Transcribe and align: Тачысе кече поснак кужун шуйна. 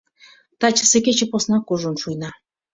Тачысе 0.59 0.97
кече 1.05 1.25
поснак 1.31 1.63
кужун 1.67 1.95
шуйна. 2.01 2.29